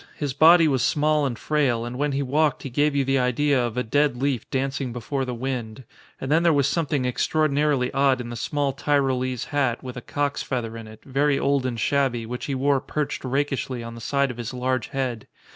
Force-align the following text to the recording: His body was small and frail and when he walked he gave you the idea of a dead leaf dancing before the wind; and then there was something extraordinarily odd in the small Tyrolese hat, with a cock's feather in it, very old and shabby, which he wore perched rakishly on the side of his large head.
His 0.15 0.33
body 0.33 0.67
was 0.67 0.81
small 0.81 1.27
and 1.27 1.37
frail 1.37 1.85
and 1.85 1.95
when 1.95 2.13
he 2.13 2.23
walked 2.23 2.63
he 2.63 2.71
gave 2.71 2.95
you 2.95 3.05
the 3.05 3.19
idea 3.19 3.63
of 3.63 3.77
a 3.77 3.83
dead 3.83 4.17
leaf 4.19 4.49
dancing 4.49 4.91
before 4.91 5.25
the 5.25 5.35
wind; 5.35 5.83
and 6.19 6.31
then 6.31 6.41
there 6.41 6.51
was 6.51 6.67
something 6.67 7.05
extraordinarily 7.05 7.93
odd 7.93 8.19
in 8.19 8.29
the 8.31 8.35
small 8.35 8.73
Tyrolese 8.73 9.49
hat, 9.49 9.83
with 9.83 9.95
a 9.97 10.01
cock's 10.01 10.41
feather 10.41 10.75
in 10.75 10.87
it, 10.87 11.03
very 11.05 11.37
old 11.37 11.67
and 11.67 11.79
shabby, 11.79 12.25
which 12.25 12.45
he 12.45 12.55
wore 12.55 12.81
perched 12.81 13.23
rakishly 13.23 13.83
on 13.83 13.93
the 13.93 14.01
side 14.01 14.31
of 14.31 14.37
his 14.37 14.55
large 14.55 14.87
head. 14.87 15.27